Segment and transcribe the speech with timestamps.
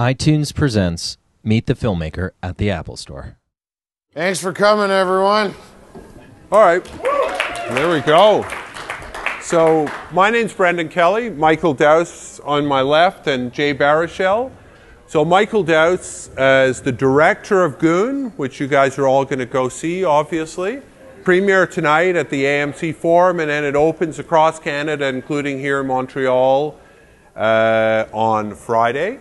[0.00, 3.36] iTunes presents Meet the Filmmaker at the Apple Store.
[4.14, 5.54] Thanks for coming, everyone.
[6.50, 6.82] All right,
[7.68, 8.48] there we go.
[9.42, 14.50] So, my name's Brendan Kelly, Michael Dowse on my left, and Jay Baruchel.
[15.06, 19.40] So, Michael Dowse uh, is the director of Goon, which you guys are all going
[19.40, 20.80] to go see, obviously.
[21.24, 25.88] Premiere tonight at the AMC Forum, and then it opens across Canada, including here in
[25.88, 26.80] Montreal,
[27.36, 29.20] uh, on Friday.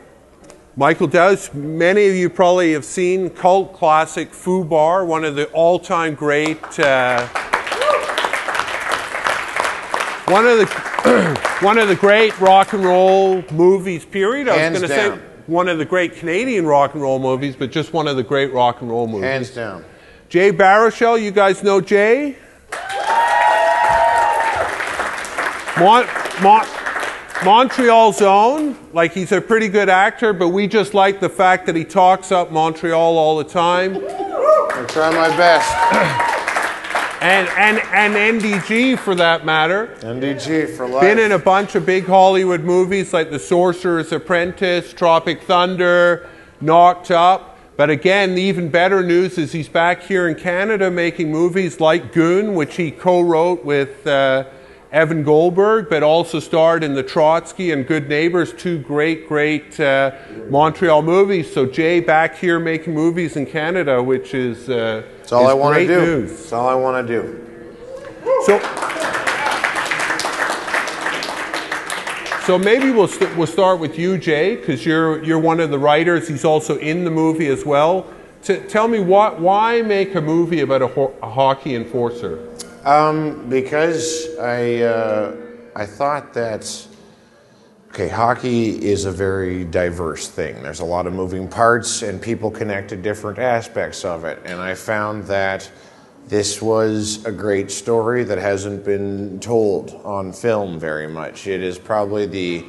[0.79, 6.15] Michael Dowse, many of you probably have seen cult classic FUBAR, one of the all-time
[6.15, 7.27] great, uh,
[10.27, 14.05] one of the one of the great rock and roll movies.
[14.05, 14.47] Period.
[14.47, 17.57] I Hands was going to say one of the great Canadian rock and roll movies,
[17.57, 19.25] but just one of the great rock and roll movies.
[19.25, 19.83] Hands down.
[20.29, 22.37] Jay Baruchel, you guys know Jay?
[25.77, 26.07] Mon-
[26.41, 26.78] Mon-
[27.43, 28.75] Montreal's own.
[28.91, 32.31] Like he's a pretty good actor, but we just like the fact that he talks
[32.31, 33.95] up Montreal all the time.
[33.95, 36.29] I try my best.
[37.21, 39.87] And, and, and NDG for that matter.
[39.99, 41.01] NDG for life.
[41.01, 46.29] Been in a bunch of big Hollywood movies like The Sorcerer's Apprentice, Tropic Thunder,
[46.61, 47.57] Knocked Up.
[47.75, 52.13] But again, the even better news is he's back here in Canada making movies like
[52.13, 54.45] Goon, which he co wrote with uh,
[54.91, 60.11] Evan Goldberg, but also starred in The Trotsky and Good Neighbors, two great, great uh,
[60.49, 61.53] Montreal movies.
[61.53, 65.53] So Jay back here making movies in Canada, which is, uh, That's all is I
[65.53, 66.01] want to do.
[66.01, 66.29] news.
[66.31, 67.45] That's all I want to do.
[68.45, 68.59] So,
[72.47, 75.77] so maybe we'll, st- we'll start with you, Jay, because you're, you're one of the
[75.77, 76.27] writers.
[76.27, 78.11] He's also in the movie as well.
[78.41, 82.48] T- tell me, what, why make a movie about a, ho- a hockey enforcer?
[82.89, 85.35] Um, because I uh,
[85.75, 86.87] I thought that
[87.89, 90.63] okay, hockey is a very diverse thing.
[90.63, 94.41] There's a lot of moving parts, and people connect to different aspects of it.
[94.43, 95.69] And I found that
[96.25, 101.45] this was a great story that hasn't been told on film very much.
[101.45, 102.65] It is probably the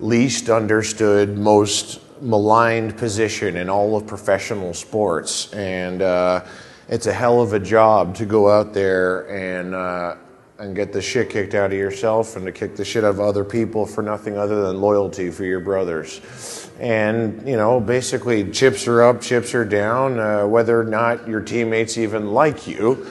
[0.00, 6.44] least understood, most maligned position in all of professional sports, and uh,
[6.90, 10.16] it's a hell of a job to go out there and uh,
[10.58, 13.20] and get the shit kicked out of yourself and to kick the shit out of
[13.20, 16.68] other people for nothing other than loyalty for your brothers.
[16.78, 20.18] And you know, basically, chips are up, chips are down.
[20.18, 23.06] Uh, whether or not your teammates even like you,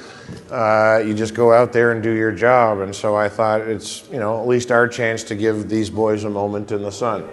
[0.52, 2.80] uh, you just go out there and do your job.
[2.82, 6.26] And so I thought it's you know at least our chance to give these boys
[6.26, 7.28] a moment in the sun.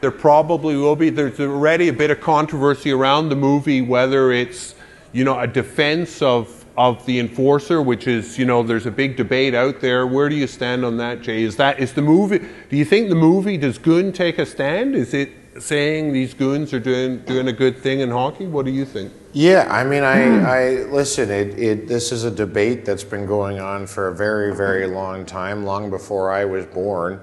[0.00, 1.10] There probably will be.
[1.10, 4.76] There's already a bit of controversy around the movie, whether it's
[5.12, 9.16] you know a defense of of the enforcer, which is you know there's a big
[9.16, 10.06] debate out there.
[10.06, 11.42] Where do you stand on that, Jay?
[11.42, 12.38] Is that is the movie?
[12.70, 14.94] Do you think the movie does Goon take a stand?
[14.94, 18.46] Is it saying these goons are doing doing a good thing in hockey?
[18.46, 19.12] What do you think?
[19.34, 21.30] Yeah, I mean, I, I listen.
[21.30, 25.24] It, it this is a debate that's been going on for a very, very long
[25.24, 27.20] time, long before I was born,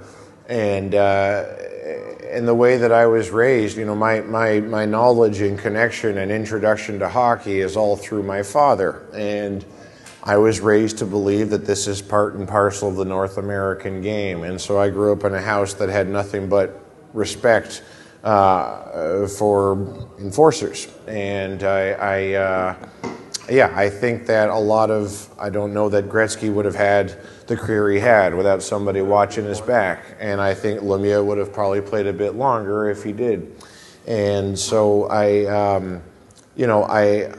[0.47, 1.45] and uh,
[2.29, 6.19] and the way that I was raised, you know, my, my my knowledge and connection
[6.19, 9.65] and introduction to hockey is all through my father, and
[10.23, 14.01] I was raised to believe that this is part and parcel of the North American
[14.01, 16.79] game, and so I grew up in a house that had nothing but
[17.13, 17.83] respect
[18.23, 22.75] uh, for enforcers, and I, I uh,
[23.49, 27.17] yeah, I think that a lot of I don't know that Gretzky would have had
[27.47, 31.51] the career he had without somebody watching his back, and I think Lemieux would have
[31.51, 33.55] probably played a bit longer if he did,
[34.07, 36.01] and so I, um,
[36.55, 37.33] you know, I.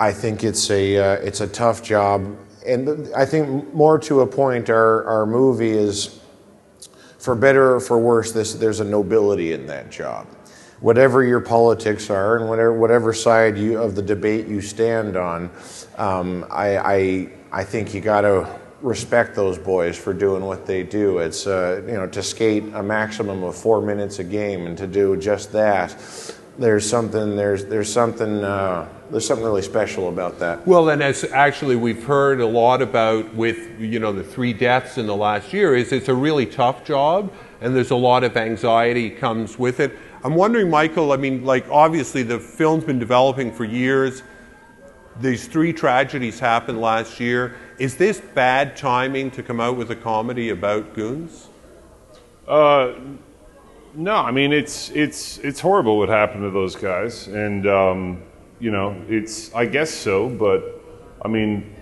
[0.00, 4.26] I think it's a uh, it's a tough job, and I think more to a
[4.28, 6.20] point, our our movie is,
[7.18, 10.28] for better or for worse, this there's a nobility in that job.
[10.80, 15.50] Whatever your politics are, and whatever whatever side you of the debate you stand on,
[15.96, 18.48] um, I, I I think you got to
[18.80, 21.18] respect those boys for doing what they do.
[21.18, 24.86] It's uh, you know to skate a maximum of four minutes a game and to
[24.86, 25.96] do just that.
[26.58, 30.66] There's something there's there's something uh, there's something really special about that.
[30.66, 34.98] Well, and as actually we've heard a lot about with you know the three deaths
[34.98, 38.36] in the last year, is it's a really tough job, and there's a lot of
[38.36, 39.96] anxiety comes with it.
[40.24, 41.12] I'm wondering, Michael.
[41.12, 44.22] I mean, like obviously the film's been developing for years.
[45.20, 47.56] These three tragedies happened last year.
[47.78, 51.48] Is this bad timing to come out with a comedy about goons?
[52.46, 52.94] Uh,
[53.94, 58.22] no, I mean it's it's it's horrible what happened to those guys, and um,
[58.58, 60.82] you know it's I guess so, but
[61.22, 61.74] I mean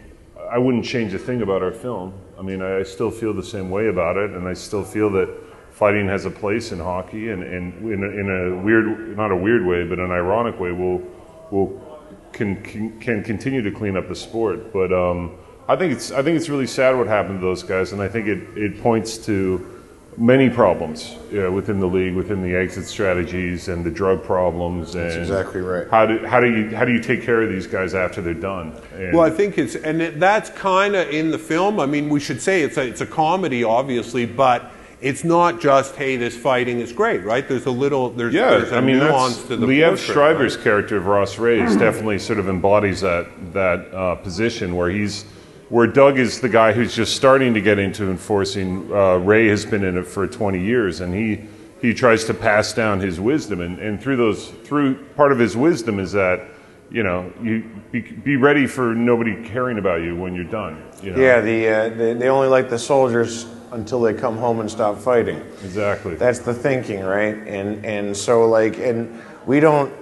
[0.50, 2.12] I wouldn't change a thing about our film.
[2.38, 5.45] I mean I still feel the same way about it, and I still feel that
[5.76, 9.36] fighting has a place in hockey, and, and in, a, in a weird, not a
[9.36, 11.02] weird way, but an ironic way, will
[11.50, 12.00] will
[12.32, 14.72] can, can can continue to clean up the sport.
[14.72, 15.36] But um,
[15.68, 18.08] I think it's I think it's really sad what happened to those guys, and I
[18.08, 19.74] think it, it points to
[20.16, 24.94] many problems yeah, within the league, within the exit strategies and the drug problems.
[24.94, 25.86] And That's exactly right.
[25.90, 28.32] How do how do you how do you take care of these guys after they're
[28.32, 28.72] done?
[28.94, 31.78] And Well, I think it's, and it, that's kind of in the film.
[31.80, 35.94] I mean, we should say it's a, it's a comedy, obviously, but it's not just,
[35.96, 37.46] hey, this fighting is great, right?
[37.46, 40.14] There's a little, there's, yeah, there's a I mean nuance that's to the Liev portrait,
[40.14, 40.64] Schreiber's right?
[40.64, 45.24] character of Ross Rhea's definitely sort of embodies that that uh, position where he's
[45.68, 48.90] where Doug is the guy who's just starting to get into enforcing.
[48.92, 51.42] Uh, Rhea has been in it for 20 years, and he
[51.82, 55.56] he tries to pass down his wisdom, and, and through those through part of his
[55.56, 56.48] wisdom is that
[56.90, 60.82] you know you be, be ready for nobody caring about you when you're done.
[61.02, 61.20] You know?
[61.20, 64.98] Yeah, the, uh, they, they only like the soldiers until they come home and stop
[64.98, 65.38] fighting.
[65.62, 66.14] exactly.
[66.16, 67.36] That's the thinking, right?
[67.46, 69.92] And and so like, and we don't.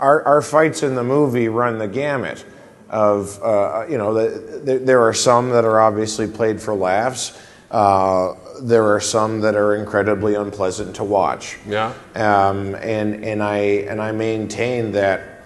[0.00, 2.44] Our our fights in the movie run the gamut
[2.90, 7.38] of uh, you know the, the, there are some that are obviously played for laughs.
[7.70, 11.56] Uh, there are some that are incredibly unpleasant to watch.
[11.66, 11.94] Yeah.
[12.14, 13.58] Um, and and I
[13.88, 15.44] and I maintain that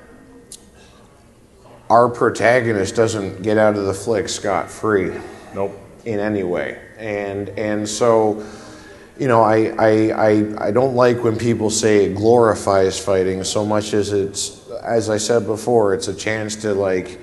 [1.91, 5.13] our protagonist doesn't get out of the flick scot free
[5.55, 5.81] nope.
[6.07, 6.81] In any way.
[6.97, 8.47] And and so,
[9.19, 13.67] you know, I, I I I don't like when people say it glorifies fighting so
[13.67, 17.19] much as it's as I said before, it's a chance to like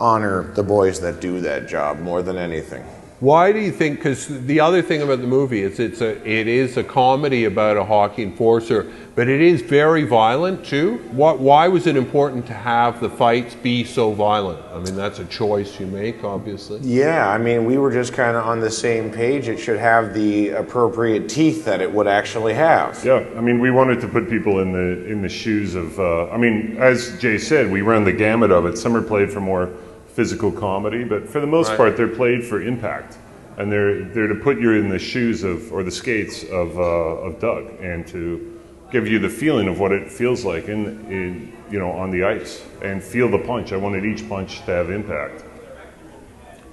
[0.00, 2.84] honor the boys that do that job more than anything.
[3.20, 3.98] Why do you think?
[3.98, 7.76] Because the other thing about the movie is it's a it is a comedy about
[7.76, 10.96] a hockey enforcer, but it is very violent too.
[11.12, 11.38] What?
[11.38, 14.60] Why was it important to have the fights be so violent?
[14.72, 16.80] I mean, that's a choice you make, obviously.
[16.80, 19.46] Yeah, I mean, we were just kind of on the same page.
[19.48, 23.02] It should have the appropriate teeth that it would actually have.
[23.04, 26.00] Yeah, I mean, we wanted to put people in the in the shoes of.
[26.00, 28.76] Uh, I mean, as Jay said, we ran the gamut of it.
[28.76, 29.70] Some are played for more
[30.14, 31.76] physical comedy, but for the most Right.
[31.76, 33.18] part, they're played for impact,
[33.58, 37.26] and they're they're to put you in the shoes of or the skates of uh,
[37.26, 38.52] of Doug, and to
[38.92, 42.22] give you the feeling of what it feels like in, in you know on the
[42.24, 43.72] ice and feel the punch.
[43.72, 45.44] I wanted each punch to have impact.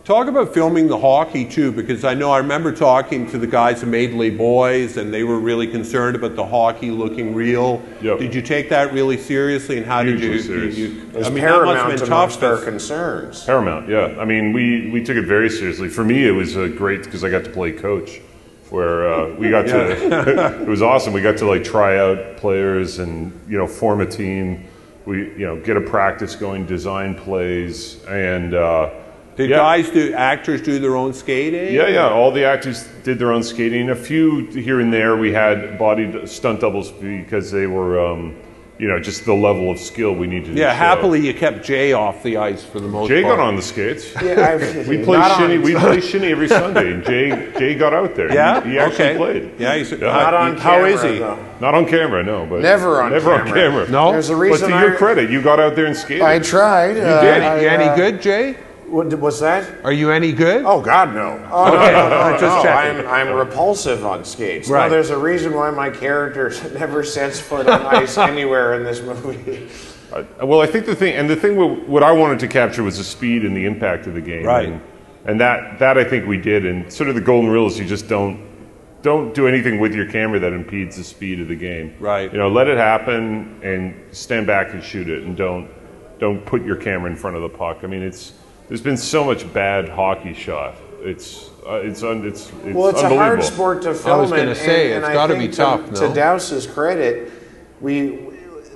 [0.04, 3.84] Talk about filming the hockey too, because I know I remember talking to the guys
[3.84, 7.84] at Madeley Boys, and they were really concerned about the hockey looking real.
[8.02, 8.18] Yep.
[8.18, 10.42] Did you take that really seriously, and how Hugely did you?
[10.42, 10.78] serious.
[10.78, 12.40] you, you I mean, that must have paramount been tough.
[12.40, 13.46] but- concerns.
[13.46, 14.16] Paramount, yeah.
[14.20, 15.88] I mean, we, we took it very seriously.
[15.88, 18.22] For me, it was uh, great because I got to play coach,
[18.72, 20.62] where uh, we got to.
[20.64, 21.14] it was awesome.
[21.14, 24.68] We got to like try out players and you know form a team.
[25.06, 28.90] We you know get a practice going, design plays, and uh,
[29.38, 29.58] Did yeah.
[29.58, 31.74] guys do actors do their own skating?
[31.74, 32.10] Yeah, yeah.
[32.10, 33.90] All the actors did their own skating.
[33.90, 38.36] A few here and there, we had body stunt doubles because they were, um,
[38.78, 40.58] you know, just the level of skill we needed.
[40.58, 40.76] Yeah, to show.
[40.78, 43.38] happily you kept Jay off the ice for the most Jay part.
[43.38, 44.14] got on the skates.
[44.22, 45.58] Yeah, I- We play not on- shinny.
[45.60, 48.34] We play shinny every Sunday, and Jay Jay got out there.
[48.34, 49.18] Yeah, he, he actually okay.
[49.18, 49.52] played.
[49.60, 51.20] Yeah, he's Not on How camera, is he?
[51.20, 51.40] though.
[51.62, 53.62] Not on camera, no, but Never on never on camera.
[53.86, 53.90] camera.
[53.90, 54.12] No?
[54.12, 54.68] There's a reason.
[54.68, 56.24] but reason to your credit, you got out there and skated.
[56.24, 56.98] I tried.
[56.98, 58.58] You uh, Any, I, you any uh, good, Jay?
[58.92, 59.86] What, what's that?
[59.86, 60.66] Are you any good?
[60.66, 61.48] Oh God, no!
[61.52, 62.72] Oh no, no, no, Just no.
[62.72, 64.70] I'm I'm repulsive on skates.
[64.70, 64.86] Right.
[64.86, 69.02] No, there's a reason why my character never sets foot on ice anywhere in this
[69.02, 69.70] movie.
[70.12, 72.84] Uh, well, I think the thing, and the thing, what, what I wanted to capture
[72.84, 74.68] was the speed and the impact of the game, Right.
[74.68, 74.82] And,
[75.24, 76.66] and that that I think we did.
[76.66, 78.50] And sort of the golden rule is you just don't
[79.02, 81.96] don't do anything with your camera that impedes the speed of the game.
[82.00, 82.32] Right.
[82.32, 85.70] You know, let it happen and stand back and shoot it, and don't
[86.20, 87.80] don't put your camera in front of the puck.
[87.84, 88.34] I mean, it's
[88.72, 90.78] there's been so much bad hockey shot.
[91.02, 94.16] It's uh, it's un, it's it's Well, it's a hard sport to film.
[94.18, 96.16] I was gonna say, and it's I gotta be to- tough, To no?
[96.16, 97.34] Dowse's credit,
[97.82, 98.30] we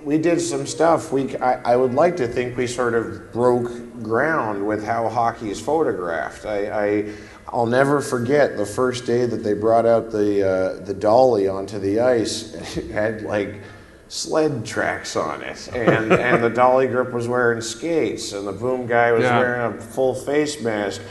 [0.04, 1.14] we did some stuff.
[1.14, 3.72] We I, I would like to think we sort of broke
[4.04, 6.46] ground with how hockey is photographed.
[6.46, 6.68] I.
[6.88, 7.14] I
[7.48, 11.80] I'll never forget the first day that they brought out the uh, the dolly onto
[11.80, 12.54] the ice.
[12.78, 13.62] It had like
[14.08, 18.86] sled tracks on it, and and the dolly grip was wearing skates, and the boom
[18.88, 19.40] guy was Yeah.
[19.40, 21.02] wearing a full face mask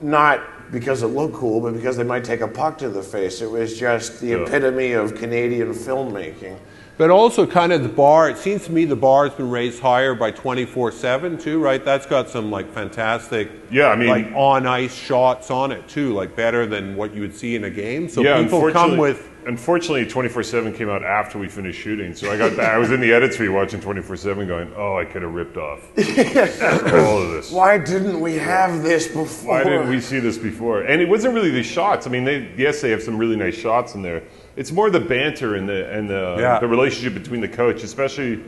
[0.00, 0.40] not
[0.70, 3.40] because it looked cool, but because they might take a puck to the face.
[3.40, 6.56] It was just the epitome of Canadian filmmaking.
[6.98, 8.28] But also, kind of the bar.
[8.28, 11.60] It seems to me the bar has been raised higher by twenty four seven too,
[11.60, 11.82] right?
[11.84, 16.12] That's got some like fantastic, Yeah, I mean- like on ice shots on it too,
[16.12, 18.08] like better than what you would see in a game.
[18.08, 22.14] So Yeah, people come with unfortunately, 24 7 came out after we finished shooting.
[22.14, 24.96] So I got back, I was in the edit suite watching 24 7 going, oh,
[24.98, 27.50] I could have ripped off all of this.
[27.50, 29.54] Why didn't we have this before?
[29.54, 30.82] Why didn't we see this before?
[30.82, 32.06] And it wasn't really the shots.
[32.06, 34.22] I mean, they, yes, they have some really nice shots in there.
[34.58, 36.58] It's more the banter and the and the, Yeah.
[36.58, 38.40] the relationship between the coach, especially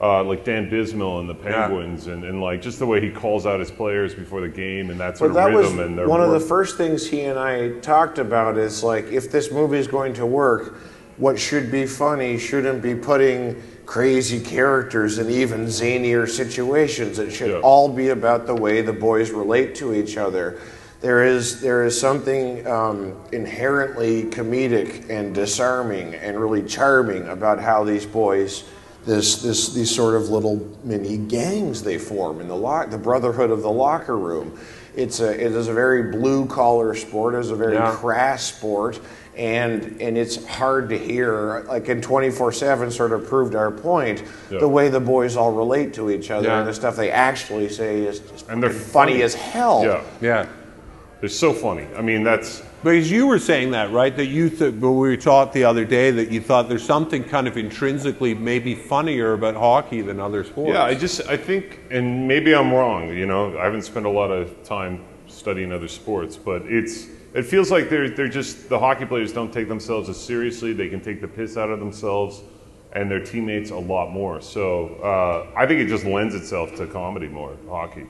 [0.00, 3.46] uh, like Dan Bylsma and the Penguins, and, and like just the way he calls
[3.46, 6.08] out his players before the game and that sort But of was rhythm and their
[6.08, 8.56] one of the first things he and I talked about.
[8.58, 10.76] Is like if this movie is going to work,
[11.16, 17.18] what should be funny shouldn't be putting crazy characters in even zanier situations.
[17.18, 17.58] It should Yeah.
[17.58, 20.58] all be about the way the boys relate to each other.
[21.06, 27.84] There is there is something um, inherently comedic and disarming and really charming about how
[27.84, 28.64] these boys
[29.04, 33.52] this this these sort of little mini gangs they form in the lock the brotherhood
[33.52, 34.58] of the locker room.
[34.96, 37.34] It's a it is a very blue collar sport.
[37.36, 37.92] It is a very Yeah.
[37.94, 38.98] crass sport,
[39.36, 41.60] and and it's hard to hear.
[41.68, 44.24] Like in twenty four seven, sort of proved our point.
[44.50, 44.58] Yeah.
[44.58, 46.58] The way the boys all relate to each other Yeah.
[46.58, 49.22] and the stuff they actually say is just And they're funny, funny.
[49.22, 49.84] as hell.
[49.84, 50.46] Yeah, Yeah.
[51.20, 51.86] They're so funny.
[51.96, 54.14] I mean, that's Because you were saying that, right?
[54.14, 57.24] That you, th- but we were taught the other day that you thought there's something
[57.24, 60.74] kind of intrinsically maybe funnier about hockey than other sports.
[60.74, 63.08] Yeah, I just I think, and maybe I'm wrong.
[63.08, 67.44] You know, I haven't spent a lot of time studying other sports, but it's it
[67.44, 70.72] feels like they're they're just the hockey players don't take themselves as seriously.
[70.72, 72.42] They can take the piss out of themselves
[72.92, 74.40] and their teammates a lot more.
[74.40, 77.56] So uh, I think it just lends itself to comedy more.
[77.68, 78.06] Hockey.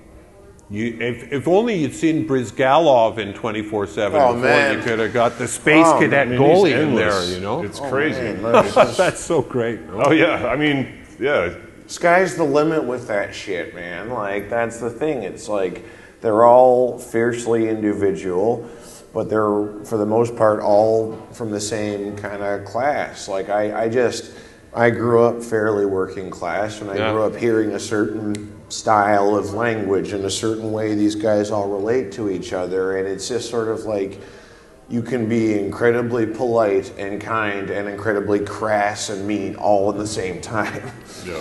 [0.69, 4.77] You, if, if only you'd seen Bryzgalov in 24 7 Oh, before man.
[4.77, 7.63] you could have got the space Oh, cadet I mean, goalie in there, you know?
[7.63, 8.21] it's oh, crazy.
[8.21, 9.79] Man, that's just- That's so great.
[9.93, 11.55] oh yeah, I mean, yeah.
[11.87, 14.11] sky's the limit with that shit, man.
[14.11, 15.23] Like that's the thing.
[15.23, 15.85] It's like
[16.21, 18.69] they're all fiercely individual,
[19.15, 23.29] but they're for the most part all from the same kind of class.
[23.29, 24.33] Like I, I just
[24.77, 27.13] I grew up fairly working class, and I Yeah.
[27.13, 31.69] grew up hearing a certain style of language and a certain way these guys all
[31.69, 34.19] relate to each other, and it's just sort of like
[34.91, 40.07] you can be incredibly polite and kind and incredibly crass and mean all at the
[40.07, 40.83] same time.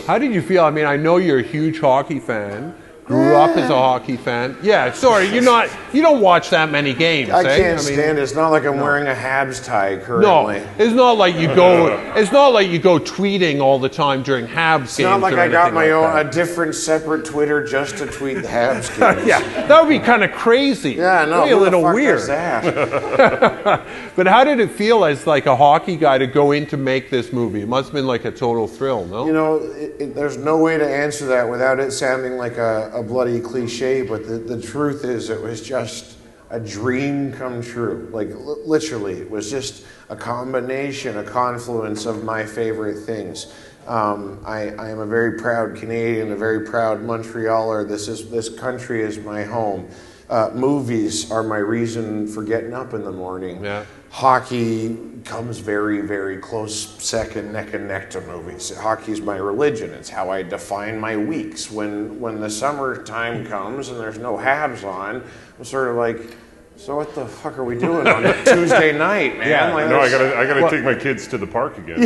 [0.07, 0.63] How did you feel?
[0.63, 2.73] I mean, I know you're a huge hockey fan.
[3.05, 4.57] Grew up as a hockey fan.
[4.63, 5.69] Yeah, sorry, you're not.
[5.93, 7.29] You don't watch that many games.
[7.29, 7.57] I eh?
[7.57, 8.21] can't stand it.
[8.23, 10.59] It's not like I'm wearing a Habs tie currently.
[10.59, 11.95] No, it's not like you go.
[12.15, 14.99] It's not like you go tweeting all the time during Habs It's games.
[14.99, 16.25] It's not like I got my like own that.
[16.25, 19.27] a different separate Twitter just to tweet the Habs games.
[19.27, 20.93] Yeah, that would be kind of crazy.
[20.93, 22.21] Yeah, no, Maybe a who the little weird.
[24.15, 27.09] But how did it feel as like a hockey guy to go in to make
[27.09, 27.61] this movie?
[27.61, 29.25] It must have been like a total thrill, no?
[29.27, 32.91] You know, it, it, there's no way to answer that without it sounding like a,
[32.95, 36.17] a bloody cliche, but the, the truth is it was just
[36.49, 38.09] a dream come true.
[38.13, 43.53] Like, li- literally, it was just a combination, a confluence of my favorite things.
[43.87, 47.87] Um, I, I am a very proud Canadian, a very proud Montrealer.
[47.87, 49.87] This, is, this country is my home.
[50.29, 53.85] Uh, movies are my reason for getting up in the morning Yeah.
[54.09, 56.73] hockey comes very, very close
[57.03, 58.75] second, neck and neck to movies.
[58.75, 59.91] Hockey is my religion.
[59.91, 61.69] It's how I define my weeks.
[61.69, 65.23] When when the summertime comes and there's no Habs on,
[65.59, 66.35] I'm sort of like,
[66.75, 69.47] so what the fuck are we doing on a Tuesday night, man?
[69.49, 72.01] Yeah, like, No, I gotta I gotta take my kids to the park again.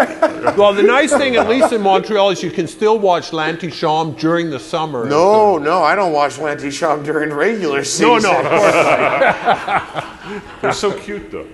[0.56, 4.50] Well, the nice thing, at least in Montreal, is you can still watch L'Antichambre during
[4.50, 5.04] the summer.
[5.06, 8.22] No, no, I don't watch L'Antichambre during regular season.
[8.22, 10.52] no, no, of course not.
[10.62, 11.46] They're so cute though.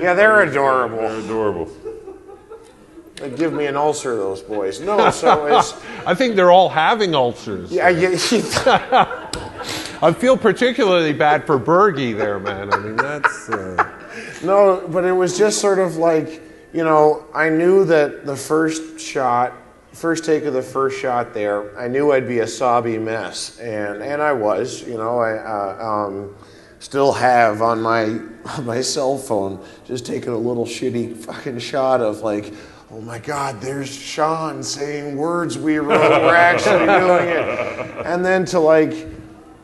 [0.00, 0.98] Yeah, they're adorable.
[0.98, 1.70] They're adorable.
[3.16, 4.80] They give me an ulcer, those boys.
[4.80, 5.74] No, so it's
[6.06, 7.70] I think they're all having ulcers.
[7.70, 8.10] yeah, yeah.
[10.02, 12.72] I feel particularly bad for Bergie there, man.
[12.72, 13.48] I mean, that's.
[13.50, 13.90] Uh,
[14.42, 16.40] No, but it was just sort of like,
[16.72, 19.52] you know, I knew that the first shot,
[19.92, 24.02] first take of the first shot there, I knew I'd be a sobby mess, and
[24.02, 26.36] and I was, you know, I uh, um,
[26.78, 28.04] still have on my
[28.56, 32.54] on my cell phone just taking a little shitty fucking shot of like.
[32.92, 36.10] Oh my God, there's Seann saying words we wrote.
[36.10, 38.04] We're actually doing it.
[38.04, 39.12] And then to like, it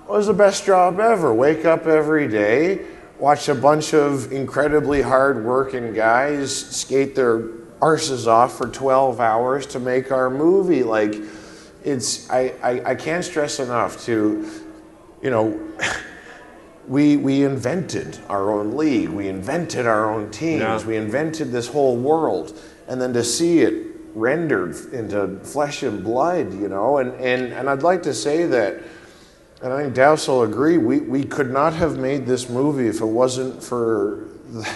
[0.07, 1.35] was the best job ever.
[1.35, 2.87] Wake up every day,
[3.19, 7.41] watch a bunch of incredibly hard-working guys skate their
[7.81, 10.83] arses off for 12 hours to make our movie.
[10.83, 11.15] Like,
[11.85, 14.51] it's I, I, I can't stress enough to,
[15.23, 15.61] you know,
[16.89, 19.09] we we invented our own league.
[19.09, 20.61] We invented our own teams.
[20.61, 20.85] Yeah.
[20.85, 22.59] We invented this whole world,
[22.89, 26.99] and then to see it rendered into flesh and blood, you know.
[26.99, 28.83] And and and I'd like to say that,
[29.63, 30.79] and I think Dowse will agree.
[30.79, 34.69] We we could not have made this movie if it wasn't for the,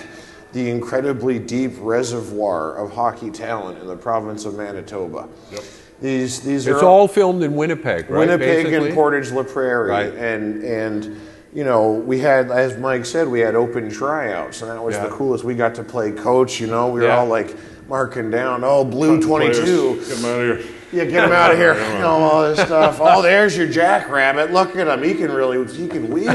[0.52, 5.28] the incredibly deep reservoir of hockey talent in the province of Manitoba.
[5.52, 5.62] Yep.
[6.00, 8.20] These these It's are all filmed in Winnipeg, right?
[8.20, 8.86] Winnipeg basically?
[8.88, 10.14] and Portage La Prairie, Right.
[10.14, 11.20] and and
[11.52, 15.04] you know we had, as Mike said, we had open tryouts, and that was Yeah.
[15.04, 15.44] the coolest.
[15.44, 16.58] We got to play coach.
[16.58, 17.18] You know, we were Yeah.
[17.18, 17.54] all like
[17.88, 19.96] marking down, oh, blue twenty two.
[20.02, 20.60] Players, Get out here.
[20.92, 21.74] Yeah, get him out of here.
[21.94, 22.98] You know, all this stuff.
[23.00, 24.52] Oh, there's your jackrabbit.
[24.52, 25.02] Look at him.
[25.02, 26.32] He can really, he can wheel.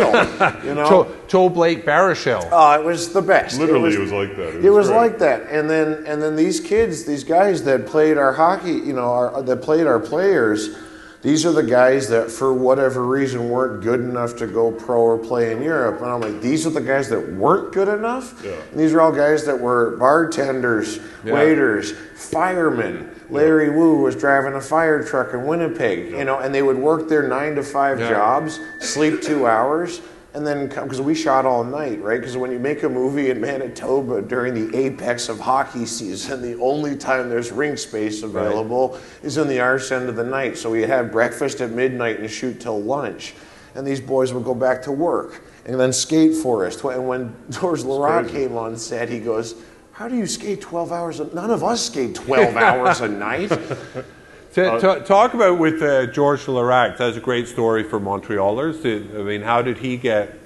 [0.63, 1.03] You know.
[1.05, 2.47] To- Toe Blake Baruchel.
[2.51, 3.59] Oh, uh, it was the best.
[3.59, 4.63] Literally, it was like that.
[4.63, 4.97] It was great.
[4.97, 8.93] like that, and then and then these kids, these guys that played our hockey, you
[8.93, 10.77] know, our, that played our players.
[11.23, 15.17] These are the guys that, for whatever reason, weren't good enough to go pro or
[15.17, 15.99] play in Europe.
[16.01, 18.39] And I'm like, these are the guys that weren't good enough.
[18.45, 18.51] Yeah.
[18.69, 21.33] And these are all guys that were bartenders, Yeah.
[21.33, 23.09] waiters, firemen.
[23.29, 27.09] Larry Woo was driving a fire truck in Winnipeg, you know, and they would work
[27.09, 28.09] their nine to five Yeah.
[28.09, 30.01] jobs, sleep two hours,
[30.33, 32.19] and then come because we shot all night, right?
[32.19, 36.59] Because when you make a movie in Manitoba during the apex of hockey season, the
[36.61, 40.57] only time there's rink space available is in the arse end of the night.
[40.57, 43.33] So we'd have breakfast at midnight and shoot till lunch,
[43.75, 46.83] and these boys would go back to work and then skate for us.
[46.83, 49.55] And when Georges Laraque came on set, he goes.
[49.95, 51.19] How do you skate 12 hours?
[51.21, 53.47] A, none of us skate 12 hours a night.
[53.47, 56.97] To, to- talk about with uh, Georges Laraque.
[56.97, 58.81] That's a great story for Montrealers.
[58.83, 60.37] Did, I mean, how did he get?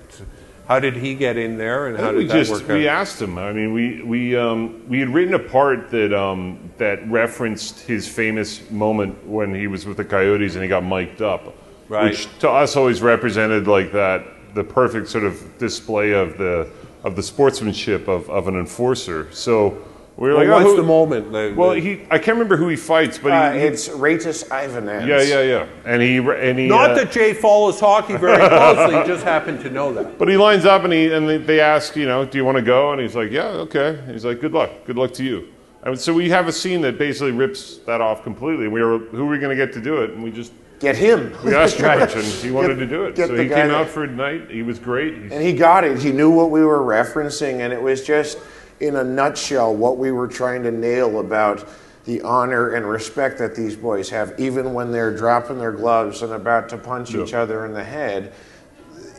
[0.68, 2.88] How did he get in there, and how think we did that just work we
[2.88, 3.02] out?
[3.02, 3.40] asked him.
[3.40, 8.08] I mean, we we um, we had written a part that um, that referenced his
[8.08, 11.56] famous moment when he was with the Coyotes and he got mic'd up,
[11.88, 12.12] Right.
[12.12, 16.70] which to us always represented like that the perfect sort of display of the
[17.04, 19.28] of the sportsmanship of, of an enforcer.
[19.32, 19.78] So
[20.18, 21.32] we were Well, like, oh, what's who- the moment?
[21.32, 24.44] The- Well, the- he I can't remember who he fights, but Uh, he, it's Raitis
[24.50, 25.08] Ivanans.
[25.08, 28.98] yeah, yeah, yeah, and he and he not uh, that Jay follows hockey very closely.
[29.00, 30.18] he just happened to know that.
[30.18, 32.58] But he lines up and he and they, they ask, you know, do you want
[32.58, 32.92] to go?
[32.92, 33.90] And he's like, yeah, okay.
[34.04, 35.48] And he's like, good luck, good luck to you.
[35.84, 38.68] And so we have a scene that basically rips that off completely.
[38.68, 40.10] We were, who are we going to get to do it?
[40.10, 41.36] And we just Get him.
[41.44, 43.18] we asked George, and he wanted to do it.
[43.18, 44.50] So he came out for a night.
[44.50, 45.14] He was great.
[45.18, 45.98] He's- And he got it.
[46.00, 48.38] He knew what we were referencing, and it was just,
[48.80, 51.68] in a nutshell, what we were trying to nail about
[52.06, 56.32] the honor and respect that these boys have, even when they're dropping their gloves and
[56.32, 58.32] about to punch each other in the head.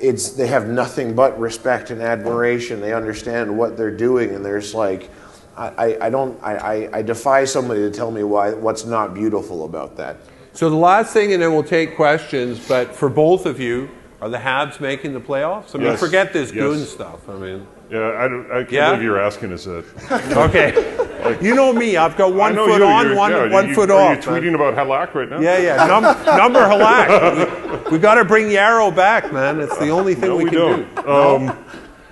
[0.01, 2.81] It's they have nothing but respect and admiration.
[2.81, 5.11] They understand what they're doing, and there's like,
[5.59, 5.67] I,
[6.01, 9.67] I, I don't, I, I, I defy somebody to tell me why what's not beautiful
[9.67, 10.17] about that.
[10.61, 12.69] So the last thing, and then we'll take questions.
[12.69, 13.89] But for both of you,
[14.21, 15.75] are the Habs making the playoffs?
[15.75, 16.01] I mean, Yes.
[16.01, 16.63] forget this Yes.
[16.63, 17.27] goon stuff.
[17.31, 18.91] I mean, yeah, I, don't, I can't Yeah?
[18.91, 19.85] believe you're asking us that.
[20.37, 21.97] okay, you know me.
[21.97, 24.27] I've got one foot you, on, one yeah, one you, foot are off.
[24.27, 25.41] you tweeting about Halak right now?
[25.41, 25.87] Yeah, yeah.
[25.87, 26.03] Num-
[26.37, 27.85] number Halak.
[27.87, 29.61] We, we got to bring Jaro back, man.
[29.61, 30.95] It's the only thing No, we, we, can don't.
[30.95, 31.11] do.
[31.11, 31.65] Um,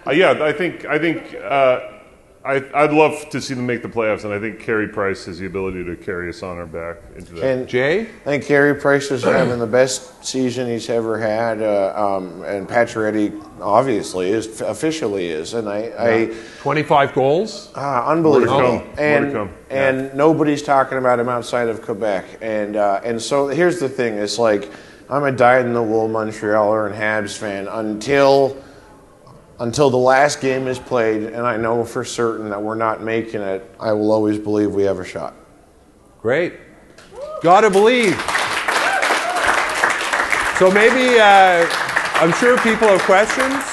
[0.07, 1.81] uh, yeah, I think I think uh,
[2.49, 5.39] I, I'd love to see them make the playoffs, and I think Carey Price has
[5.39, 7.45] the ability to carry us on our back into that.
[7.45, 11.93] And Jay, I think Carey Price is having the best season he's ever had, uh,
[11.95, 17.71] um, and Pacioretty obviously is officially is, and I, I twenty-five goals.
[17.75, 18.61] ah, unbelievable.
[18.61, 18.87] More to come.
[18.87, 19.51] More to And come.
[19.69, 24.15] and nobody's talking about him outside of Quebec, and uh, and so here's the thing:
[24.15, 24.71] it's like
[25.11, 28.57] I'm a dyed-in-the-wool Montrealer and Habs fan until
[29.61, 33.41] until the last game is played, and I know for certain that we're not making
[33.41, 33.69] it.
[33.81, 35.35] I will always believe we have a shot.
[36.23, 36.55] Great.
[37.43, 38.15] Gotta believe.
[40.59, 41.67] So maybe, uh,
[42.21, 43.65] I'm sure people have questions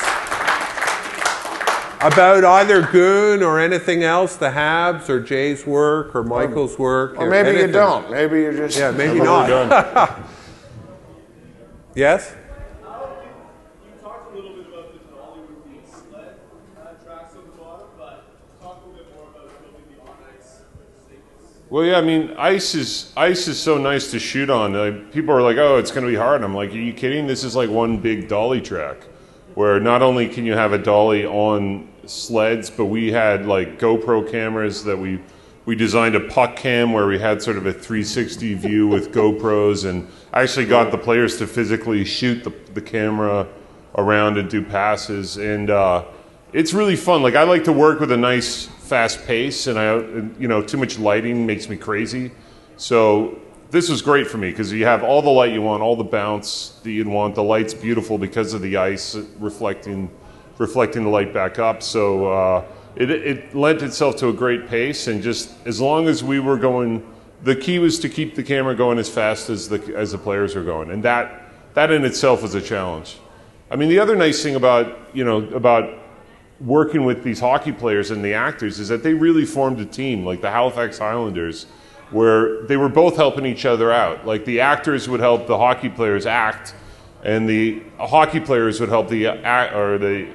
[2.02, 7.18] about either Goon or anything else, the Habs or Jay's work or Michael's work.
[7.18, 8.12] Or maybe you don't.
[8.12, 10.20] Maybe you're just Yeah, maybe We're not.
[11.96, 12.36] Yes?
[12.36, 12.86] You
[14.04, 16.36] talked a little bit about the Dollywood being sled
[16.78, 18.26] uh, tracks on the bottom, but
[18.62, 20.60] talk a little bit more about building the on ice
[21.06, 21.65] statements.
[21.76, 25.10] Well, yeah, I mean, ice is ice is so nice to shoot on.
[25.12, 27.28] People are like, "Oh, it's going to be hard." I'm like, "Are you kidding?
[27.28, 28.96] This is like one big dolly track,
[29.56, 34.32] where not only can you have a dolly on sleds, but we had like GoPro
[34.32, 35.20] cameras that we
[35.66, 39.84] we designed a puck cam where we had sort of a 360 view with GoPros,
[39.84, 43.46] and actually got the players to physically shoot the, the camera
[43.98, 46.06] around and do passes, and uh,
[46.54, 47.22] it's really fun.
[47.22, 49.96] Like I like to work with a nice fast pace, and I,
[50.40, 52.32] you know, too much lighting makes me crazy.
[52.78, 53.40] So
[53.72, 56.04] this was great for me because you have all the light you want, all the
[56.04, 57.36] bounce that you'd want.
[57.36, 60.10] The light's beautiful because of the ice reflecting,
[60.58, 61.82] reflecting the light back up.
[61.82, 66.24] So uh, it, it lent itself to a great pace, and just as long as
[66.24, 67.06] we were going,
[67.44, 70.56] the key was to keep the camera going as fast as the as the players
[70.56, 73.18] were going, and that that in itself was a challenge.
[73.70, 76.05] I mean, the other nice thing about you know about
[76.60, 80.26] working with these hockey players and the actors is that they really formed a team,
[80.26, 81.66] like the Halifax Highlanders,
[82.12, 84.26] where they were both helping each other out.
[84.26, 86.74] Like the actors would help the hockey players act,
[87.24, 90.28] and the hockey players would help the act, or the,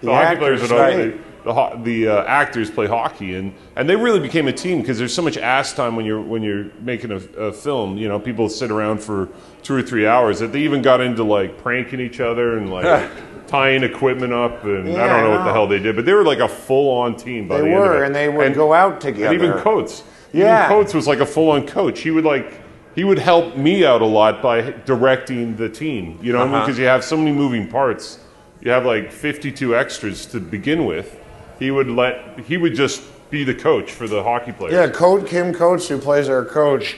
[0.00, 0.96] the, hockey players would actors, help right.
[0.96, 4.80] the, the, ho- the uh, actors play hockey, and, and they really became a team
[4.80, 7.96] because there's so much ass time when you're when you're making a, a film.
[7.96, 9.28] You know, people sit around for
[9.62, 10.40] two or three hours.
[10.40, 13.10] That they even got into like pranking each other and like
[13.50, 16.12] tying equipment up, and I don't know I what the hell they did, but they
[16.12, 17.48] were like a full-on team.
[17.48, 19.34] By They the end of were, and they would go out together.
[19.34, 20.66] And even Coates, Yeah.
[20.66, 22.00] even Coates was like a full-on coach.
[22.00, 22.54] He would like
[22.94, 26.18] he would help me out a lot by directing the team.
[26.22, 26.60] You know, Uh-huh.
[26.60, 28.18] because you have so many moving parts.
[28.60, 31.16] You have like 52 extras to begin with.
[31.58, 34.74] He would let he would just be the coach for the hockey players.
[34.74, 36.96] Yeah, Coach Kim Coates, who plays our coach.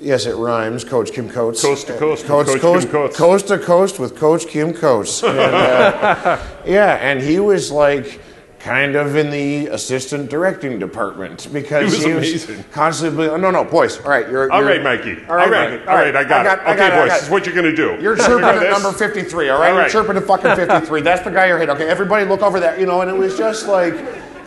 [0.00, 0.84] Yes, it rhymes.
[0.84, 1.60] Coach Kim Coates.
[1.60, 3.16] Coast to coast with Coast, Coach coast, Kim Coates.
[3.16, 5.22] coast to coast with Coach Kim Coates.
[5.28, 8.20] And, uh, yeah, and he was like
[8.60, 12.64] kind of in the assistant directing department because He was amazing.
[12.72, 13.28] constantly.
[13.28, 13.98] Oh, no, no, boys.
[14.00, 14.50] All right, you're.
[14.50, 15.24] All you're- right, Mikey.
[15.28, 15.86] All right, all right, Mikey.
[15.88, 16.16] all right.
[16.16, 16.48] I got, it.
[16.48, 17.98] I Okay, got I boys, got this is what you're gonna do.
[18.00, 19.68] You're chirping got at number 53, all right?
[19.68, 19.90] All You're right.
[19.90, 21.00] chirping at fucking 53.
[21.02, 21.74] That's the guy you're hitting.
[21.74, 22.78] Okay, everybody look over there.
[22.78, 23.94] You know, and it was just like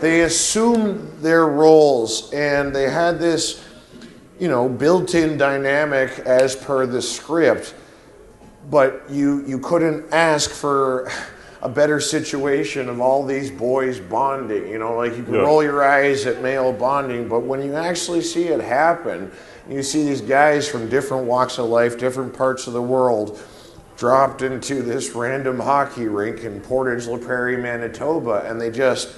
[0.02, 3.64] they assumed their roles and they had this,
[4.42, 7.76] you know, built in dynamic as per the script,
[8.72, 11.12] but you, you couldn't ask for
[11.62, 14.68] a better situation of all these boys bonding.
[14.68, 15.42] You know, like you can Yeah.
[15.42, 19.32] roll your eyes at male bonding, but when you actually see it happen,
[19.70, 23.40] you see these guys from different walks of life, different parts of the world,
[23.96, 29.10] dropped into this random hockey rink in Portage La Prairie, Manitoba, and they just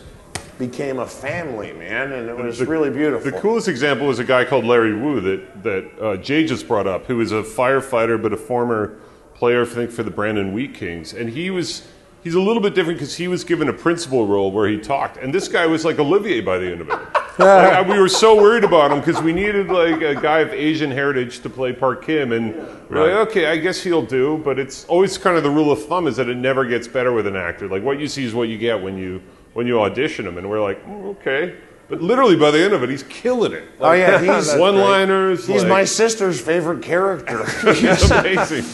[0.58, 3.30] became a family, man, and it was The- really beautiful.
[3.32, 6.88] The coolest example is a guy called Larry Woo that that uh, Jay just brought
[6.88, 8.98] up, who is a firefighter but a former
[9.34, 11.88] player, I think, for the Brandon Wheat Kings, and he was.
[12.24, 15.18] He's a little bit different because he was given a principal role where he talked,
[15.18, 17.00] and this guy was like Olivier by the end of it.
[17.39, 20.92] Like, we were so worried about him because we needed like a guy of Asian
[20.92, 22.56] heritage to play Park Kim, and
[22.92, 24.39] we're like, okay, I guess he'll do.
[24.46, 27.12] But it's always kind of the rule of thumb is that it never gets better
[27.12, 27.68] with an actor.
[27.68, 29.20] Like what you see is what you get when you
[29.54, 31.56] when you audition him, and we're like, mm, okay.
[31.89, 33.68] But literally by the end of it, he's killing it.
[33.80, 35.46] Oh yeah, he's one-liners.
[35.46, 37.44] He's like, my sister's favorite character.
[37.74, 38.66] He's amazing.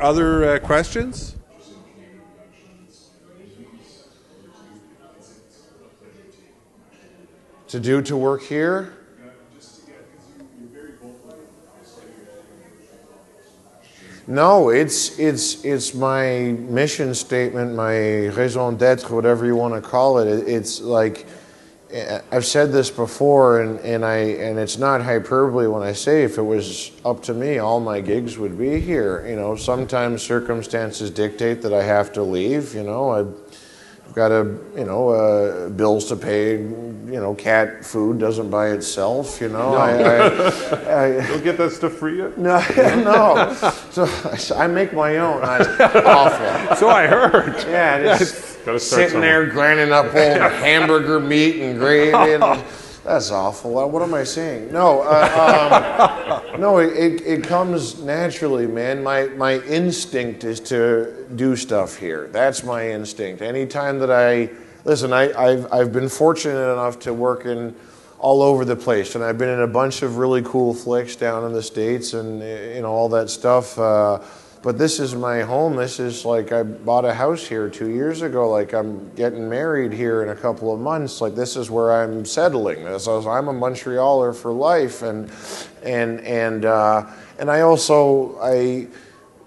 [0.00, 1.36] Other uh, questions?
[7.74, 8.92] to do to work here.
[14.26, 20.18] No, it's it's it's my mission statement, my raison d'être, whatever you want to call
[20.18, 20.26] it.
[20.28, 21.26] It- It's like
[22.32, 26.38] I've said this before, and, and I and it's not hyperbole when I say if
[26.38, 29.24] it was up to me, all my gigs would be here.
[29.28, 32.74] You know, sometimes circumstances dictate that I have to leave.
[32.74, 33.24] You know, I.
[34.14, 36.58] Got a, you know, uh, bills to pay.
[36.58, 39.40] You know, cat food doesn't buy itself.
[39.40, 42.32] You know, I, I, I, You'll get that stuff for you.
[42.36, 43.54] no, no.
[43.90, 45.40] So I make my own.
[45.42, 46.76] That's awful.
[46.76, 47.56] So I heard.
[47.68, 52.34] Yeah, just start sitting there grinding up old hamburger meat and gravy.
[52.34, 52.64] And,
[53.04, 53.70] that's awful.
[53.90, 54.72] What am I saying?
[54.72, 56.13] No, uh, um,
[56.58, 56.78] no.
[56.78, 59.02] It, it, it comes naturally, man.
[59.02, 62.28] My my instinct is to do stuff here.
[62.28, 63.42] That's my instinct.
[63.42, 64.50] Anytime that I
[64.84, 67.74] listen, I, I've I've been fortunate enough to work in
[68.18, 71.44] all over the place, and I've been in a bunch of really cool flicks down
[71.44, 73.78] in the states, and you know all that stuff.
[73.78, 74.20] Uh,
[74.64, 75.76] but this is my home.
[75.76, 78.48] This is like I bought a house here two years ago.
[78.48, 81.20] Like I'm getting married here in a couple of months.
[81.20, 82.82] Like this is where I'm settling.
[82.82, 85.30] This is, I'm a Montrealer for life, and
[85.84, 87.06] and and uh,
[87.38, 88.88] and I also I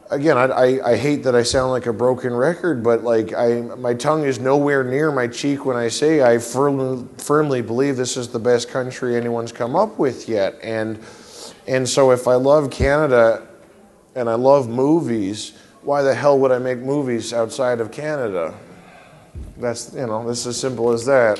[0.10, 3.62] again, I, I, I hate that I sound like a broken record, but like I,
[3.62, 8.18] my tongue is nowhere near my cheek when I say I firmly, firmly believe this
[8.18, 10.58] is the best country anyone's come up with yet.
[10.62, 11.00] And,
[11.68, 13.48] and so if I love Canada
[14.16, 18.54] and I love movies, why the hell would I make movies outside of Canada?
[19.58, 21.40] That's, you know, it's as simple as that.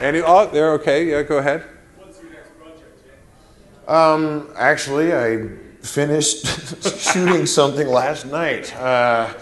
[0.00, 0.20] Any?
[0.20, 1.04] Oh, they're okay.
[1.10, 1.64] Yeah, go ahead.
[1.96, 3.92] What's your next project, Jay?
[3.92, 5.48] Um, actually, I
[5.82, 6.46] finished
[6.98, 8.74] shooting something last night.
[8.76, 9.32] Uh,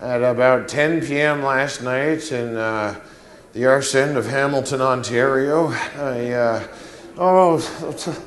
[0.00, 1.42] at about 10 p.m.
[1.42, 2.98] last night in uh,
[3.52, 5.68] the arse end of Hamilton, Ontario.
[5.98, 6.68] I, uh,
[7.18, 7.56] oh,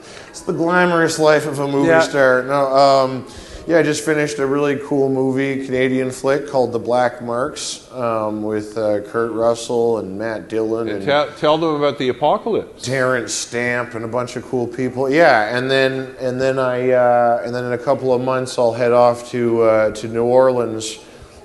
[0.29, 2.01] it's the glamorous life of a movie Yeah.
[2.01, 2.43] star.
[2.43, 3.27] No, um,
[3.71, 8.43] Yeah, I just finished a really cool movie, Canadian flick called The Black Marks, um,
[8.43, 12.83] with uh, Kurt Russell and Matt Dillon and Tell, tell them about the apocalypse.
[12.83, 15.09] Terence Stamp and a bunch of cool people.
[15.09, 18.73] Yeah, and then and then I uh, and then in a couple of months I'll
[18.73, 20.95] head off to uh, to New Orleans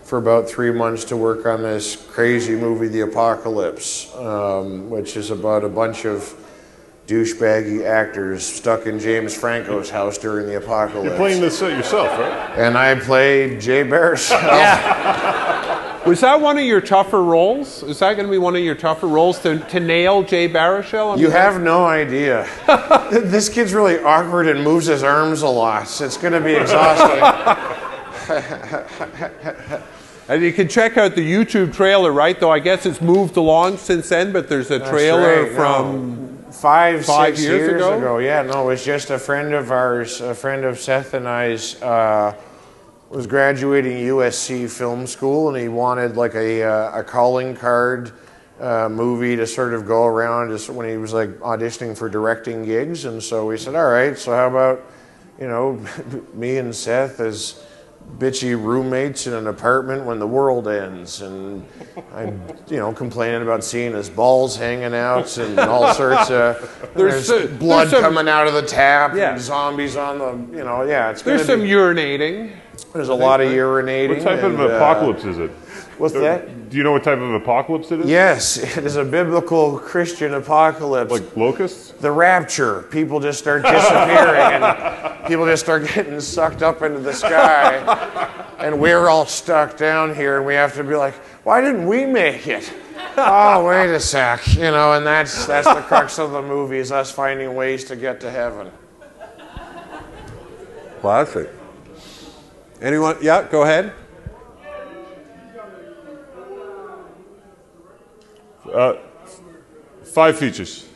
[0.02, 5.30] for about three months to work on this crazy movie, The Apocalypse, um, which is
[5.30, 6.34] about a bunch of
[7.06, 11.06] douchebaggy actors stuck in James Franco's house during the apocalypse.
[11.06, 12.58] You're playing this yourself, right?
[12.58, 14.36] and I played Jay Baruchel.
[16.06, 17.82] Was that one of your tougher roles?
[17.82, 21.18] Is that going to be one of your tougher roles to, to nail Jay Baruchel?
[21.18, 22.48] You mean, have no idea.
[23.10, 25.82] this kid's really awkward and moves his arms a lot.
[26.00, 27.22] It's going to be exhausting.
[30.28, 32.38] And you can check out the YouTube trailer, right?
[32.38, 36.25] Though I guess it's moved along since then, but there's a That's trailer right, from.
[36.60, 38.18] Five, five six years ago?
[38.18, 41.80] Yeah, no, it was just a friend of ours, a friend of Seth and I's,
[41.82, 42.34] uh,
[43.08, 48.12] was graduating USC film school, and he wanted like a uh, a calling card
[48.60, 52.64] uh, movie to sort of go around just when he was like auditioning for directing
[52.64, 54.82] gigs, and so we said, all right, so how about
[55.38, 55.84] you know
[56.34, 57.65] me and Seth as
[58.18, 61.66] bitchy roommates in an apartment when the world ends and
[62.14, 67.26] I'm you know complaining about seeing his balls hanging out and all sorts of There's
[67.26, 69.32] there's, so- blood there's some- coming out of the tap Yeah.
[69.32, 72.56] and zombies on the you know yeah it's There's some be, urinating.
[72.94, 75.50] there's a lot of urinating What type of and, uh, apocalypse is it?
[75.98, 78.06] What's that Do you know what type of apocalypse it is?
[78.08, 81.92] yes it is a biblical Christian apocalypse Like locusts?
[81.92, 82.82] the rapture.
[82.90, 87.78] People just start disappearing and people just start getting sucked up into the sky.
[88.58, 92.04] And we're all stuck down here and we have to be like, why didn't we
[92.06, 92.72] make it?
[93.18, 94.46] Oh, wait a sec.
[94.54, 97.96] You know, and that's that's the crux of the movie is us finding ways to
[97.96, 98.70] get to heaven.
[101.00, 101.48] Classic.
[102.80, 103.16] Anyone?
[103.22, 103.92] Yeah, go ahead.
[110.04, 110.86] Five features.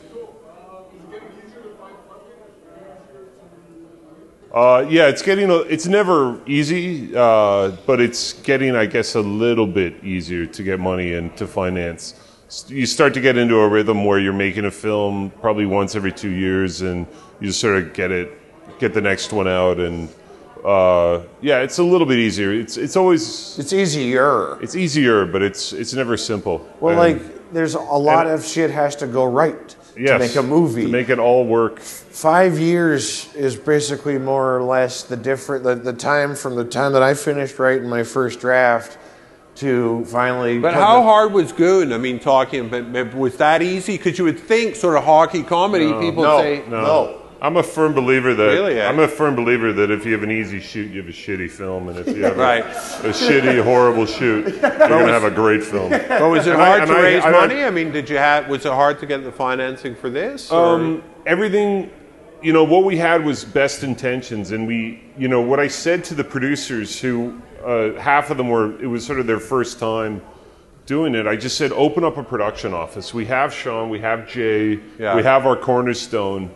[4.52, 5.48] Uh, yeah, it's getting.
[5.50, 10.62] A, it's never easy, uh, but it's getting, I guess, a little bit easier to
[10.64, 12.14] get money and to finance.
[12.66, 16.10] You start to get into a rhythm where you're making a film probably once every
[16.12, 17.06] two years, and
[17.38, 18.36] you sort of get it,
[18.80, 20.08] get the next one out, and
[20.64, 22.52] uh, yeah, it's a little bit easier.
[22.52, 24.58] It's it's always It's easier.
[24.60, 26.68] it's easier, but it's it's never simple.
[26.80, 30.42] Well, And- like there's a lot of shit has to go right to make a
[30.42, 30.84] movie.
[30.84, 31.80] to make it all work.
[31.80, 36.92] five years is basically more or less the different the, the time from the time
[36.92, 38.98] that I finished writing my first draft
[39.56, 40.58] to finally.
[40.58, 41.92] But how the- hard was Goon?
[41.92, 43.96] I mean, talking, but, but was that easy?
[43.98, 47.19] Because you would think, sort of hockey comedy, people No, say, no.
[47.42, 48.82] I'm a firm believer that Really?
[48.82, 51.50] I'm a firm believer that if you have an easy shoot, you have a shitty
[51.50, 52.62] film, and if you have Right.
[52.64, 55.90] a, a shitty, horrible shoot, you're gonna have a great film.
[55.90, 57.64] But was it And hard and to I- raise I- money?
[57.64, 58.48] I mean, did you have?
[58.48, 60.52] Was it hard to get the financing for this?
[60.52, 61.90] Um, everything,
[62.42, 66.04] you know, what we had was best intentions, and we, you know, what I said
[66.04, 69.78] to the producers, who uh, half of them were, it was sort of their first
[69.78, 70.20] time
[70.84, 71.26] doing it.
[71.26, 73.14] I just said, open up a production office.
[73.14, 75.14] We have Seann, we have Jay, Yeah.
[75.16, 76.50] we have our cornerstone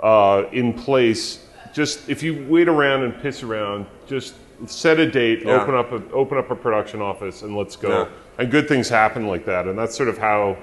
[0.00, 1.44] uh, in place.
[1.72, 4.34] Just if you wait around and piss around, just
[4.66, 5.60] set a date, Yeah.
[5.60, 7.88] open up a open up a production office, and let's go.
[7.88, 8.08] Yeah.
[8.38, 10.56] And good things happen like that, and that's sort of how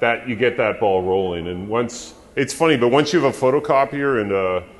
[0.00, 1.46] that you get that ball rolling.
[1.48, 4.64] And once it's funny, but once you have a photocopier and a,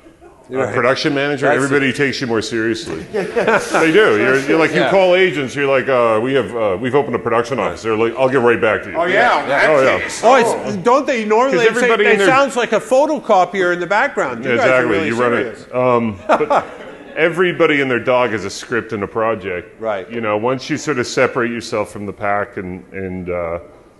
[0.59, 0.73] Right.
[0.75, 2.99] production manager, That's- everybody takes you more seriously.
[3.13, 4.17] they do.
[4.19, 5.55] You're, you're like you call agents.
[5.55, 7.83] You're like, uh, we have uh, we've opened a production office.
[7.83, 8.95] They're like, I'll get right back to you.
[8.97, 9.99] Oh yeah, in that Oh, yeah.
[10.01, 10.21] case.
[10.23, 11.59] Oh, it's, don't they normally?
[11.59, 14.43] say, everybody it in their- sounds like a photocopier in the background.
[14.43, 14.97] You Yeah, guys are exactly.
[14.97, 15.75] really you run it.
[15.75, 16.67] Um, but
[17.15, 19.79] everybody and their dog has a script and a project.
[19.79, 20.09] Right.
[20.11, 23.59] You know, once you sort of separate yourself from the pack and and uh,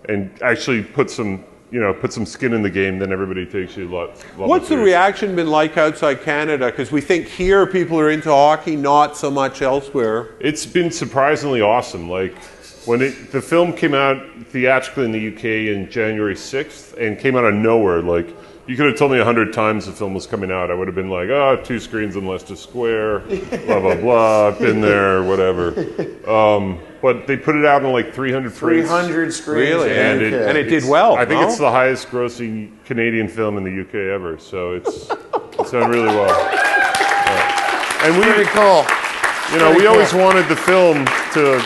[0.10, 3.78] and actually put some you know put some skin in the game, then everybody takes
[3.78, 4.10] you a lot.
[4.38, 6.68] lot What's the reaction been like outside Canada?
[6.68, 10.30] Because we think here people are into hockey, not so much elsewhere.
[10.40, 12.10] It's been surprisingly awesome.
[12.10, 12.36] Like
[12.86, 17.36] when it, the film came out theatrically in the UK in January 6th and came
[17.36, 18.28] out of nowhere, like
[18.68, 20.70] you could have told me a hundred times the film was coming out.
[20.72, 24.48] I would have been like, ah, oh, two screens in Leicester Square, blah, blah, blah,
[24.50, 25.70] I've been there, whatever.
[26.30, 28.90] Um, but they put it out in like 300 Three prints.
[28.92, 29.70] hundred screens.
[29.70, 29.92] Really?
[29.92, 31.48] And it, And it did well, I think no?
[31.48, 34.38] it's the highest grossing Canadian film in the UK ever.
[34.38, 35.10] So it's,
[35.60, 36.58] it's done really well.
[37.32, 38.08] Yeah.
[38.08, 38.84] And we, pretty cool.
[39.54, 41.62] you know, we Pretty always wanted the film to,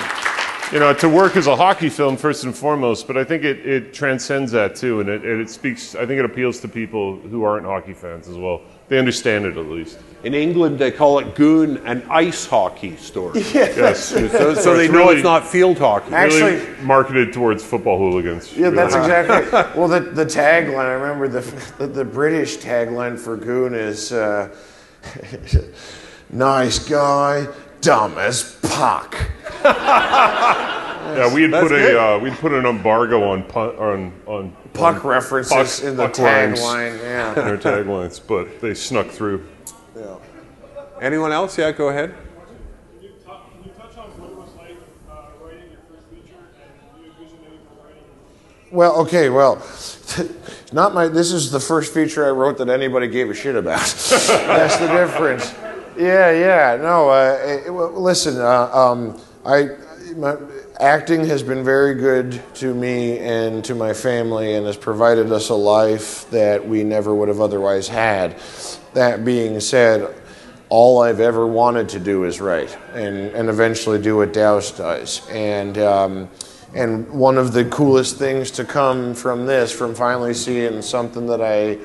[0.76, 3.66] you know, to work as a hockey film first and foremost, but I think it,
[3.66, 5.96] it transcends that too, and it, and it speaks.
[5.96, 8.60] I think it appeals to people who aren't hockey fans as well.
[8.90, 9.98] They understand it at least.
[10.26, 13.42] in England they call it goon and ice hockey story.
[13.54, 14.04] Yes.
[14.10, 16.14] So, so they know really- it's not field hockey.
[16.14, 18.52] Actually- really marketed towards football hooligans.
[18.58, 19.46] Yeah, that's exactly.
[19.80, 21.40] Well, the, the tagline, I remember the,
[21.78, 24.54] the, the British tagline for Goon is uh,
[26.30, 27.48] nice guy,
[27.86, 29.16] dumb as puck.
[29.64, 31.96] Yeah, we had That's put good.
[31.96, 35.96] a uh, we'd put an embargo on pun, on on Puck on references puck- in
[35.96, 37.30] the puck tagline, yeah.
[37.30, 39.46] in their taglines, but they snuck through.
[39.96, 40.18] Yeah.
[41.00, 41.58] Anyone else?
[41.58, 42.14] Yeah, go ahead.
[42.14, 44.78] Can you, talk, can you touch on what it was like
[45.10, 48.04] uh, writing your first feature and you envisioning for writing?
[48.72, 49.66] Well, okay, well,
[50.74, 51.08] not my.
[51.08, 53.80] This is the first feature I wrote that anybody gave a shit about.
[54.10, 55.54] That's the difference.
[55.98, 56.78] Yeah, yeah.
[56.82, 58.40] No, uh, it- well, listen.
[58.40, 59.70] Uh, um, I
[60.18, 60.36] my,
[60.80, 65.50] acting has been very good to me and to my family, and has provided us
[65.50, 68.36] a life that we never would have otherwise had.
[68.94, 70.14] That being said,
[70.70, 75.28] all I've ever wanted to do is write, and and eventually do what Dowse does,
[75.30, 75.78] and.
[75.78, 76.30] Um,
[76.74, 81.42] and one of the coolest things to come from this, from finally seeing something that
[81.42, 81.78] I,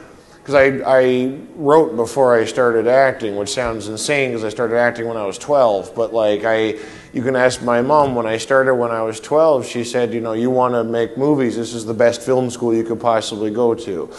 [0.51, 5.07] because I, I wrote before I started acting, which sounds insane because I started acting
[5.07, 5.95] when I was 12.
[5.95, 6.77] But like I,
[7.13, 9.65] you can ask my mom when I started when I was 12.
[9.65, 11.57] She said, you know, you want to make movies.
[11.57, 14.13] This is the best film school you could possibly go to,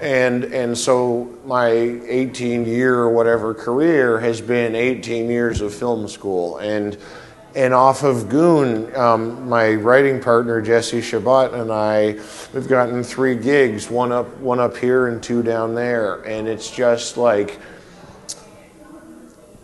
[0.00, 6.08] and and so my 18 year or whatever career has been 18 years of film
[6.08, 6.96] school and.
[7.54, 12.18] And off of Goon, um, my writing partner Jesse Chabot and I,
[12.52, 16.68] we've gotten three gigs, one up, one up here and two down there, and it's
[16.68, 17.60] just like,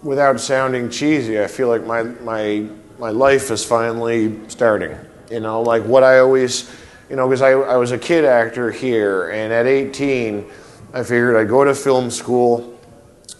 [0.05, 2.66] without sounding cheesy, I feel like my my
[3.00, 4.96] my life is finally starting.
[5.31, 6.70] You know, like what I always,
[7.09, 10.48] you know, because I, I was a kid actor here, and at 18,
[10.92, 12.79] I figured I'd go to film school.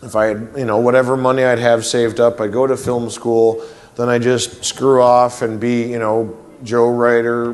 [0.03, 3.11] If I had, you know, whatever money I'd have saved up, I'd go to film
[3.11, 3.65] school.
[4.01, 7.53] Then I just screw off and be, you know, Joe Writer,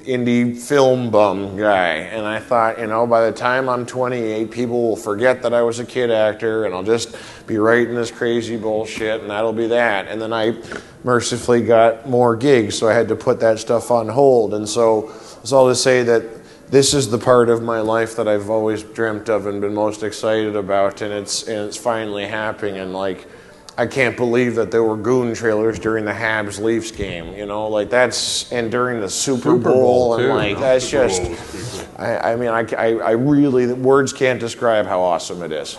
[0.00, 1.98] indie film bum guy.
[1.98, 5.62] And I thought, you know, by the time I'm 28, people will forget that I
[5.62, 9.68] was a kid actor and I'll just be writing this crazy bullshit and that'll be
[9.68, 10.08] that.
[10.08, 10.60] And then I
[11.04, 14.52] mercifully got more gigs, so I had to put that stuff on hold.
[14.54, 16.24] And so it's all to say that
[16.72, 20.02] this is the part of my life that I've always dreamt of and been most
[20.02, 22.78] excited about, and it's and it's finally happening.
[22.78, 23.28] And like,
[23.76, 27.34] I can't believe that there were goon trailers during the Habs Leafs game.
[27.34, 30.32] You know, like that's and during the Super, Super Bowl, Bowl, and too.
[30.32, 31.22] like that's Super just.
[31.22, 32.04] Bowl was pretty cool.
[32.04, 35.78] I, I mean, I, I, I really words can't describe how awesome it is.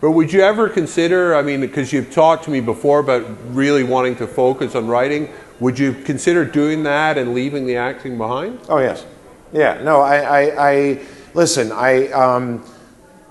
[0.00, 3.82] But would you ever consider, I mean, because you've talked to me before about really
[3.82, 8.60] wanting to focus on writing, would you consider doing that and leaving the acting behind?
[8.68, 9.06] Oh yes,
[9.52, 9.80] yeah.
[9.82, 11.02] No, I, I, I
[11.34, 11.72] listen.
[11.72, 12.62] I um,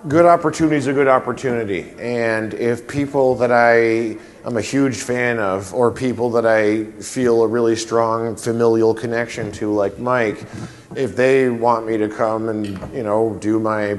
[0.07, 5.39] good opportunity is a good opportunity, and if people that I am a huge fan
[5.39, 10.45] of, or people that I feel a really strong familial connection to, like Mike,
[10.95, 13.97] if they want me to come and you know do my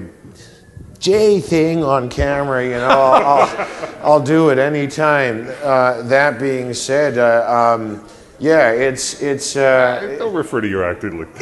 [0.99, 3.69] J thing on camera, you know, I'll, I'll,
[4.03, 5.47] I'll do it anytime.
[5.62, 9.57] Uh, that being said, uh, um, yeah, it's it's.
[9.57, 11.29] Uh, Don't refer to your actor like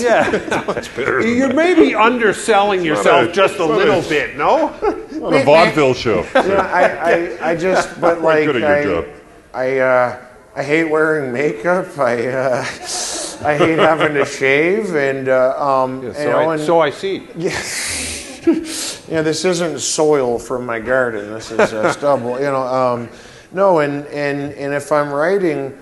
[0.00, 0.64] Yeah.
[0.66, 1.22] much better.
[1.22, 1.54] than You're that.
[1.56, 4.68] maybe underselling yourself a- just a it's not little a- bit, no?
[5.26, 6.22] on a vaudeville show.
[6.34, 9.06] Yeah, I, I, I just, but like, good at your I, job.
[9.52, 10.24] I, uh,
[10.56, 11.98] I hate wearing makeup.
[11.98, 12.64] I, uh,
[13.42, 16.90] I hate having to shave, and uh, um, you So, know, I, and so I
[16.90, 17.28] see.
[17.36, 21.32] yeah, this isn't soil from my garden.
[21.34, 22.38] This is uh, stubble.
[22.38, 23.08] You know, um,
[23.52, 25.76] no, and and and if I'm writing,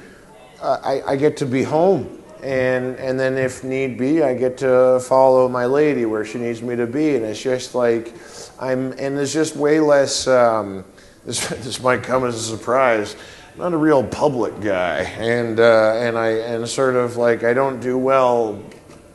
[0.63, 5.01] I, I get to be home, and and then if need be, I get to
[5.01, 8.15] follow my lady where she needs me to be, and it's just like
[8.59, 10.27] I'm, and there's just way less.
[10.27, 10.85] Um,
[11.25, 13.15] this this might come as a surprise.
[13.53, 17.55] I'm not a real public guy, and uh, and I and sort of like I
[17.55, 18.63] don't do well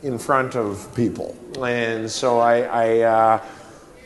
[0.01, 2.99] in front of people, and so I I.
[2.99, 3.45] Uh,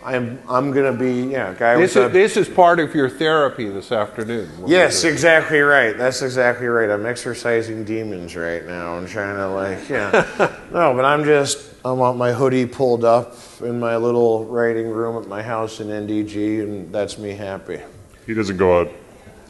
[0.07, 3.09] I'm I'm gonna be yeah guy This with is, a, this is part of your
[3.09, 4.49] therapy this afternoon.
[4.65, 5.97] Yes, exactly right.
[5.97, 6.89] That's exactly right.
[6.89, 10.55] I'm exercising demons right now and trying to like, yeah.
[10.71, 15.21] no, but I'm just, I want my hoodie pulled up in my little writing room
[15.21, 17.81] at my house in NDG, and that's me happy.
[18.25, 18.91] He doesn't go out.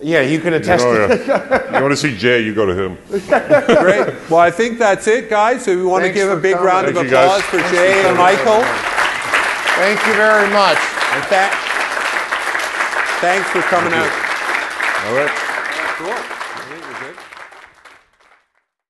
[0.01, 1.75] Yeah, you can oh, attest Oh, to yeah.
[1.77, 2.97] you want to see Jay, you go to him.
[3.09, 4.29] Great.
[4.29, 5.65] Well, I think that's it, guys.
[5.65, 6.67] So we want Thanks to give a big coming.
[6.67, 7.41] round of Thank you, guys.
[7.41, 8.45] applause for Thanks Jay for and coming.
[8.45, 8.96] Michael.
[9.77, 10.77] Thank you very much.
[11.13, 11.53] And tha-
[13.21, 14.11] thanks for coming out.
[15.05, 15.31] All right.
[15.97, 16.36] Cool.